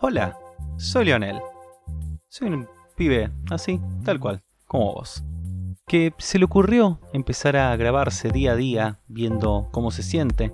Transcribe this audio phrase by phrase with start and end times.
[0.00, 0.38] Hola,
[0.76, 1.40] soy Lionel.
[2.28, 5.24] Soy un pibe así, tal cual, como vos.
[5.88, 10.52] Que se le ocurrió empezar a grabarse día a día viendo cómo se siente,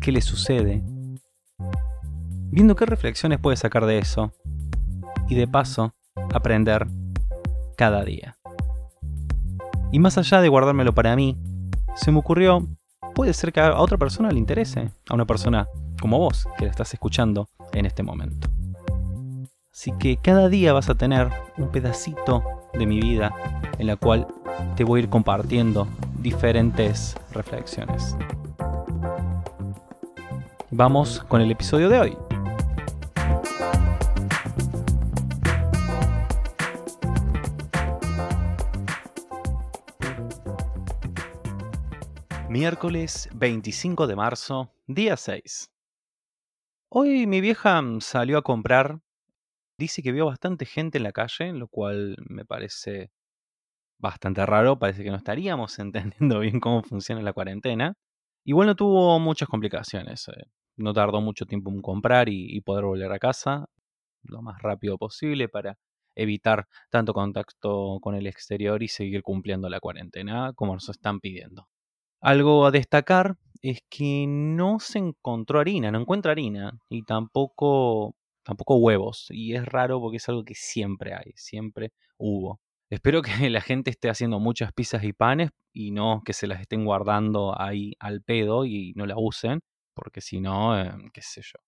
[0.00, 0.82] qué le sucede,
[2.50, 4.32] viendo qué reflexiones puede sacar de eso
[5.28, 5.94] y de paso
[6.34, 6.88] aprender
[7.76, 8.36] cada día.
[9.92, 11.38] Y más allá de guardármelo para mí,
[11.94, 12.66] se me ocurrió,
[13.14, 15.68] puede ser que a otra persona le interese, a una persona
[16.00, 18.48] como vos que la estás escuchando en este momento.
[19.72, 22.42] Así que cada día vas a tener un pedacito
[22.72, 23.32] de mi vida
[23.78, 24.26] en la cual
[24.76, 25.86] te voy a ir compartiendo
[26.18, 28.16] diferentes reflexiones.
[30.70, 32.16] Vamos con el episodio de hoy.
[42.48, 45.70] Miércoles 25 de marzo, día 6.
[46.92, 49.00] Hoy mi vieja mm, salió a comprar.
[49.78, 53.10] Dice que vio bastante gente en la calle, lo cual me parece
[53.98, 54.78] bastante raro.
[54.78, 57.94] Parece que no estaríamos entendiendo bien cómo funciona la cuarentena.
[58.44, 60.28] Igual no tuvo muchas complicaciones.
[60.28, 60.44] Eh,
[60.76, 63.66] no tardó mucho tiempo en comprar y, y poder volver a casa
[64.24, 65.78] lo más rápido posible para
[66.16, 71.68] evitar tanto contacto con el exterior y seguir cumpliendo la cuarentena como nos están pidiendo.
[72.20, 78.76] Algo a destacar es que no se encontró harina, no encuentra harina y tampoco, tampoco
[78.76, 79.26] huevos.
[79.30, 82.60] Y es raro porque es algo que siempre hay, siempre hubo.
[82.90, 86.60] Espero que la gente esté haciendo muchas pizzas y panes y no que se las
[86.60, 89.60] estén guardando ahí al pedo y no la usen,
[89.94, 91.58] porque si no, eh, qué sé yo.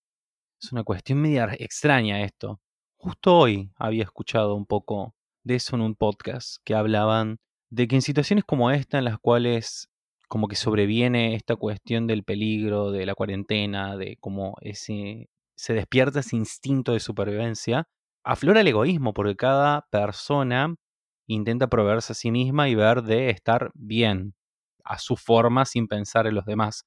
[0.60, 2.60] Es una cuestión media extraña esto.
[2.96, 7.38] Justo hoy había escuchado un poco de eso en un podcast que hablaban
[7.70, 9.88] de que en situaciones como esta en las cuales
[10.32, 16.20] como que sobreviene esta cuestión del peligro, de la cuarentena, de cómo ese, se despierta
[16.20, 17.86] ese instinto de supervivencia,
[18.24, 20.74] aflora el egoísmo, porque cada persona
[21.26, 24.34] intenta proveerse a sí misma y ver de estar bien
[24.84, 26.86] a su forma sin pensar en los demás.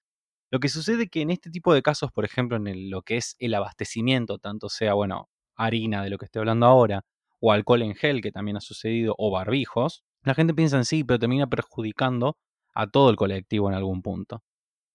[0.50, 3.36] Lo que sucede que en este tipo de casos, por ejemplo, en lo que es
[3.38, 7.06] el abastecimiento, tanto sea, bueno, harina de lo que estoy hablando ahora,
[7.40, 11.04] o alcohol en gel, que también ha sucedido, o barbijos, la gente piensa en sí,
[11.04, 12.40] pero termina perjudicando
[12.76, 14.44] a todo el colectivo en algún punto.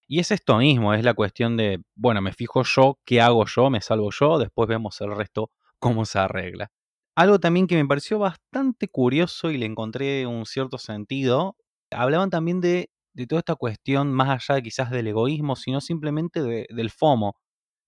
[0.07, 3.71] Y es esto mismo, es la cuestión de, bueno, me fijo yo, qué hago yo,
[3.71, 6.71] me salvo yo, después vemos el resto cómo se arregla.
[7.17, 11.57] Algo también que me pareció bastante curioso y le encontré un cierto sentido,
[11.91, 16.91] hablaban también de, de toda esta cuestión más allá quizás del egoísmo, sino simplemente del
[16.91, 17.37] FOMO,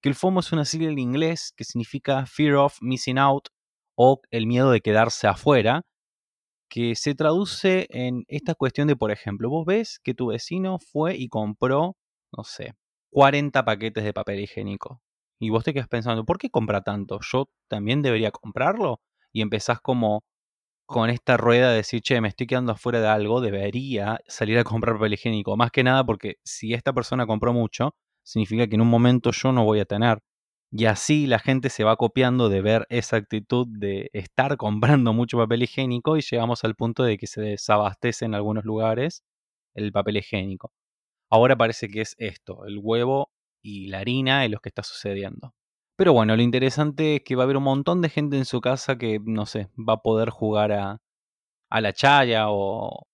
[0.01, 3.49] que el FOMO es una sigla en inglés que significa Fear of Missing Out
[3.97, 5.83] o el miedo de quedarse afuera,
[6.73, 11.17] que se traduce en esta cuestión de, por ejemplo, vos ves que tu vecino fue
[11.19, 11.99] y compró,
[12.35, 12.73] no sé,
[13.11, 15.03] 40 paquetes de papel higiénico.
[15.39, 17.19] Y vos te quedas pensando, ¿por qué compra tanto?
[17.31, 19.03] ¿Yo también debería comprarlo?
[19.35, 20.25] Y empezás como
[20.87, 24.65] con esta rueda de decir, che, me estoy quedando afuera de algo, debería salir a
[24.65, 25.57] comprar papel higiénico.
[25.59, 29.53] Más que nada porque si esta persona compró mucho, significa que en un momento yo
[29.53, 30.21] no voy a tener.
[30.75, 35.37] Y así la gente se va copiando de ver esa actitud de estar comprando mucho
[35.37, 39.23] papel higiénico y llegamos al punto de que se desabastece en algunos lugares
[39.75, 40.73] el papel higiénico.
[41.31, 43.31] Ahora parece que es esto, el huevo
[43.63, 45.55] y la harina es lo que está sucediendo.
[45.97, 48.63] Pero bueno, lo interesante es que va a haber un montón de gente en su
[48.63, 51.01] casa que, no sé, va a poder jugar a,
[51.71, 53.07] la chaya o,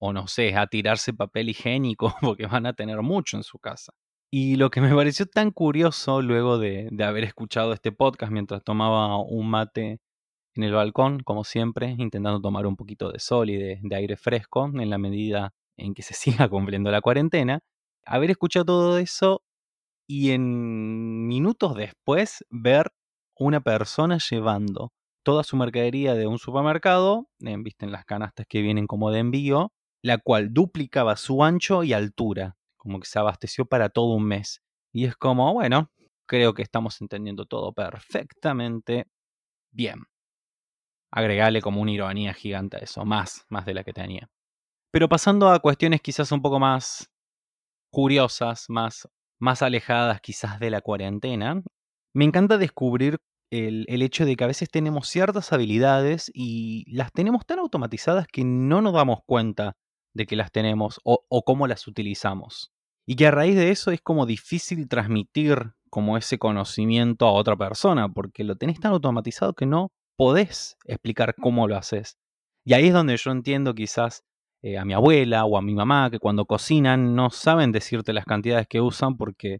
[0.00, 3.94] o no sé, a tirarse papel higiénico porque van a tener mucho en su casa.
[4.32, 9.18] Y lo que me pareció tan curioso luego de, haber escuchado este podcast mientras tomaba
[9.18, 10.00] un mate
[10.54, 14.66] en el balcón, como siempre, intentando tomar un poquito de sol y de, aire fresco
[14.66, 16.14] en la medida en que se
[16.46, 17.60] siga cumpliendo la cuarentena,
[18.04, 19.42] haber escuchado todo eso
[20.06, 22.90] y en minutos después ver
[23.36, 24.92] una persona llevando
[25.22, 29.72] toda su mercadería de un supermercado, en, visten las canastas que vienen como de envío,
[30.02, 34.62] la cual duplicaba su ancho y altura como que se abasteció para todo un mes.
[34.92, 35.90] Y es como, bueno,
[36.26, 39.06] creo que estamos entendiendo todo perfectamente
[39.70, 40.04] bien.
[41.12, 44.30] Agregarle como una ironía gigante a eso, más, más de la que tenía.
[44.90, 47.10] Pero pasando a cuestiones quizás un poco más
[47.92, 51.62] curiosas, más, más alejadas quizás de la cuarentena,
[52.14, 53.18] me encanta descubrir
[53.52, 58.26] el, el, hecho de que a veces tenemos ciertas habilidades y las tenemos tan automatizadas
[58.26, 59.74] que no nos damos cuenta
[60.14, 62.72] de que las tenemos o, cómo las utilizamos.
[63.06, 67.56] Y que a raíz de eso es como difícil transmitir como ese conocimiento a otra
[67.56, 72.16] persona, porque lo tenés tan automatizado que no podés explicar cómo lo haces.
[72.64, 74.22] Y ahí es donde yo entiendo quizás
[74.62, 78.26] eh, a mi abuela o a mi mamá que cuando cocinan no saben decirte las
[78.26, 79.58] cantidades que usan porque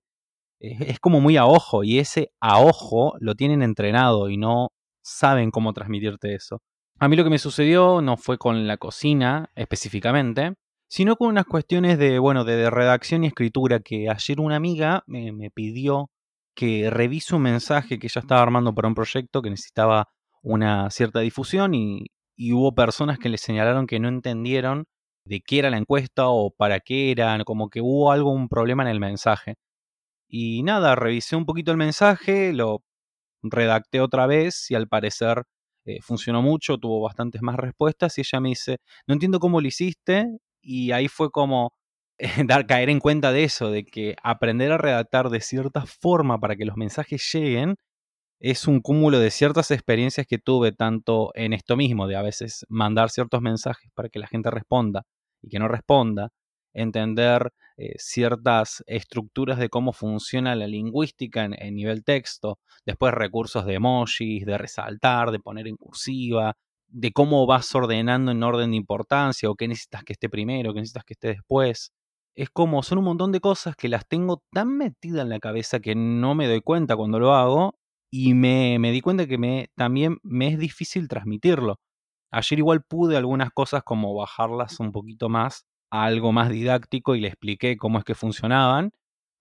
[0.61, 5.51] es como muy a ojo y ese a ojo lo tienen entrenado y no saben
[5.51, 6.61] cómo transmitirte eso.
[7.03, 10.53] A mí lo que me sucedió no fue con la cocina específicamente,
[10.87, 15.51] sino con unas cuestiones de, bueno, de, redacción y escritura, que ayer una amiga me,
[15.51, 16.11] pidió
[16.55, 20.09] que revise un mensaje que ella estaba armando para un proyecto que necesitaba
[20.43, 22.05] una cierta difusión y,
[22.37, 24.85] y hubo personas que le señalaron que no entendieron
[25.25, 28.91] de qué era la encuesta o para qué era, como que hubo algún problema en
[28.91, 29.55] el mensaje.
[30.29, 32.83] Y nada, revisé un poquito el mensaje, lo
[33.43, 35.45] redacté otra vez y al parecer
[35.97, 39.69] eh, funcionó mucho, tuvo bastantes más respuestas y ella me dice, no entiendo cómo lo
[39.69, 40.27] hiciste
[40.63, 41.73] y ahí fue como
[42.47, 46.57] dar caer en cuenta de eso, de que aprender a redactar de cierta forma para
[46.57, 47.77] que los mensajes lleguen
[48.41, 52.65] es un cúmulo de ciertas experiencias que tuve tanto en esto mismo, de a veces
[52.69, 55.03] mandar ciertos mensajes para que la gente responda
[55.43, 56.31] y que no responda,
[56.73, 63.75] entender eh, ciertas estructuras de cómo funciona la lingüística en, nivel texto, después recursos de
[63.75, 66.57] emojis, de resaltar, de poner en cursiva,
[66.89, 70.81] de cómo vas ordenando en orden de importancia o qué necesitas que esté primero, qué
[70.81, 71.93] necesitas que esté después.
[72.35, 75.81] Es como, son un montón de cosas que las tengo tan metidas en la cabeza
[75.81, 77.75] que no me doy cuenta cuando lo hago
[78.11, 81.81] y me, me di cuenta que me, también me es difícil transmitirlo.
[82.31, 87.29] Ayer igual pude algunas cosas como bajarlas un poquito más algo más didáctico y le
[87.29, 88.93] expliqué cómo es que funcionaban.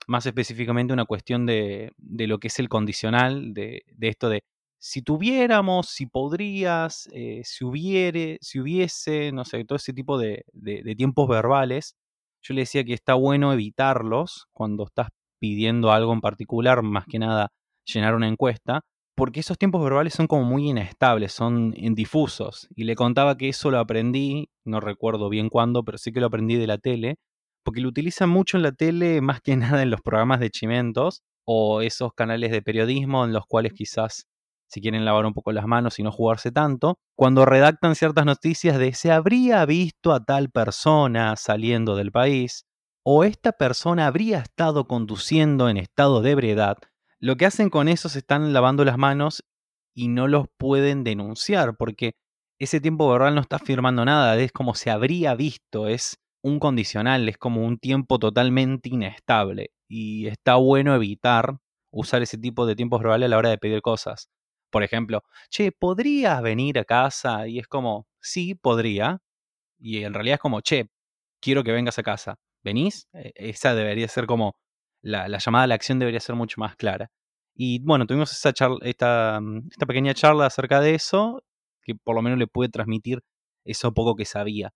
[0.08, 4.44] Más específicamente una cuestión de, de lo que es el condicional, de, de, esto de
[4.80, 10.46] si tuviéramos, si podrías, eh, si hubiere, si hubiese, no sé, todo ese tipo de,
[10.54, 11.96] de tiempos verbales.
[12.42, 15.10] Yo le decía que está bueno evitarlos cuando estás
[15.40, 17.50] pidiendo algo en particular, más que nada
[17.86, 18.82] llenar una encuesta,
[19.20, 22.70] porque esos tiempos verbales son como muy inestables, son difusos.
[22.74, 26.28] Y le contaba que eso lo aprendí, no recuerdo bien cuándo, pero sí que lo
[26.28, 27.18] aprendí de la tele,
[27.64, 31.22] porque lo utilizan mucho en la tele, más que nada en los programas de chimentos
[31.46, 34.26] o esos canales de periodismo en los cuales quizás
[34.70, 38.78] si quieren lavar un poco las manos y no jugarse tanto, cuando redactan ciertas noticias
[38.78, 42.66] de se habría visto a tal persona saliendo del país,
[43.04, 46.78] o esta persona habría estado conduciendo en estado de ebriedad,
[47.20, 49.44] lo que hacen con eso se están lavando las manos
[49.94, 52.14] y no los pueden denunciar porque
[52.60, 57.28] ese tiempo verbal no está firmando nada, es como se habría visto, es un condicional,
[57.30, 61.58] es como un tiempo totalmente inestable y está bueno evitar
[61.92, 64.30] usar ese tipo de tiempos verbales a la hora de pedir cosas.
[64.70, 67.48] Por ejemplo, che, ¿podrías venir a casa?
[67.48, 69.20] Y es como, sí, podría.
[69.80, 70.90] Y en realidad es como, che,
[71.42, 72.38] quiero que vengas a casa.
[72.64, 73.08] ¿Venís?
[73.14, 74.56] E, esa debería ser como
[75.02, 77.12] la, llamada a la acción debería ser mucho más clara.
[77.56, 81.44] Y bueno, tuvimos esa esta, mm, esta pequeña charla acerca de eso,
[81.84, 83.22] que por lo menos le pude transmitir
[83.66, 84.72] eso poco que sabía.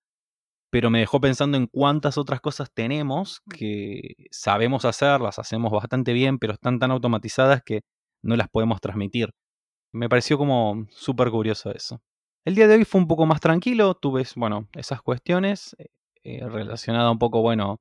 [0.71, 6.13] Pero me dejó pensando en cuántas otras cosas tenemos que sabemos hacer, las hacemos bastante
[6.13, 7.81] bien, pero están tan automatizadas que
[8.23, 9.29] no las podemos transmitir.
[9.93, 12.01] Me pareció como súper curioso eso.
[12.45, 15.87] El día de hoy fue un poco más tranquilo, tuve, bueno, esas cuestiones eh,
[16.23, 17.79] eh, relacionadas un poco, bueno,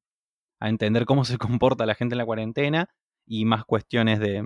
[0.62, 2.88] a entender cómo se comporta la gente en la cuarentena
[3.26, 4.44] y más cuestiones de,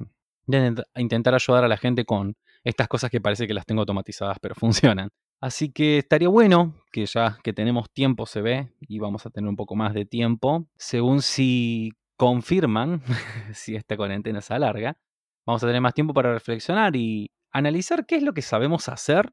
[0.97, 4.55] intentar ayudar a la gente con estas cosas que parece que las tengo automatizadas, pero
[4.95, 5.11] funcionan.
[5.41, 9.49] Así que estaría bueno que ya que tenemos tiempo se ve y vamos a tener
[9.49, 13.03] un poco más de tiempo, según si confirman
[13.53, 14.97] si esta cuarentena se alarga,
[15.45, 19.31] vamos a tener más tiempo para reflexionar y analizar qué es lo que sabemos hacer,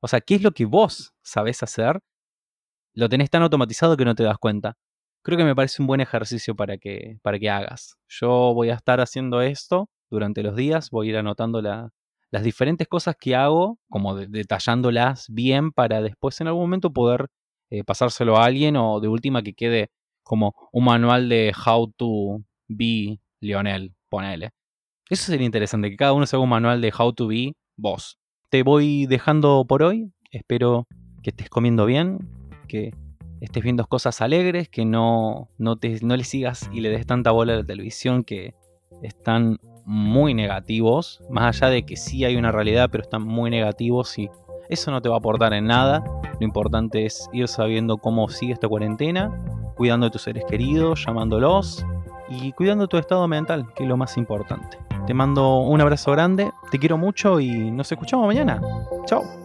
[0.00, 2.00] o sea, qué es lo que vos sabés hacer,
[2.92, 4.76] lo tenés tan automatizado que no te das cuenta
[5.24, 7.96] creo que me parece un buen ejercicio para que, para que hagas.
[8.08, 12.86] Yo voy a estar haciendo esto durante los días, voy a ir anotando las diferentes
[12.86, 17.28] cosas que hago, como detallándolas bien para después en algún momento poder
[17.70, 19.88] eh, pasárselo a alguien o de última que quede
[20.22, 24.50] como un manual de how to be Lionel, ponele.
[25.08, 28.18] Eso sería interesante, que cada uno se haga un manual de how to be vos.
[28.50, 30.86] Te voy dejando por hoy, espero
[31.22, 32.18] que estés comiendo bien,
[32.68, 32.92] que
[33.40, 37.30] estés viendo cosas alegres, que no, no, te, no le sigas y le des tanta
[37.30, 38.54] bola a la televisión que
[39.02, 44.18] están muy negativos, más allá de que sí hay una realidad, pero están muy negativos
[44.18, 44.30] y
[44.68, 46.02] eso no te va a aportar en nada.
[46.40, 49.30] Lo importante es ir sabiendo cómo sigue esta cuarentena,
[49.76, 51.84] cuidando de tus seres queridos, llamándolos
[52.28, 54.78] y cuidando tu estado mental, que es lo más importante.
[55.06, 58.60] Te mando un abrazo grande, te quiero mucho y nos escuchamos mañana.
[59.04, 59.43] Chao.